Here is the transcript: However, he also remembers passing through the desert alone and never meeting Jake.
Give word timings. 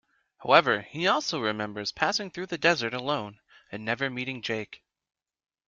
However, 0.39 0.81
he 0.81 1.05
also 1.05 1.39
remembers 1.39 1.91
passing 1.91 2.31
through 2.31 2.47
the 2.47 2.57
desert 2.57 2.91
alone 2.95 3.39
and 3.71 3.85
never 3.85 4.09
meeting 4.09 4.41
Jake. 4.41 4.81